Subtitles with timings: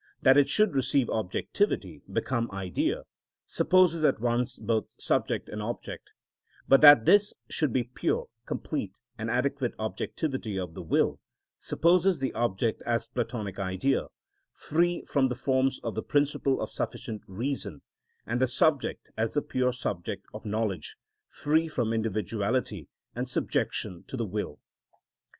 [0.23, 3.03] That it should receive objectivity, become idea,
[3.45, 6.09] supposes at once both subject and object;
[6.67, 11.19] but that this should be pure, complete, and adequate objectivity of the will,
[11.59, 14.07] supposes the object as Platonic Idea,
[14.55, 17.83] free from the forms of the principle of sufficient reason,
[18.25, 20.95] and the subject as the pure subject of knowledge,
[21.29, 24.57] free from individuality and subjection to the will.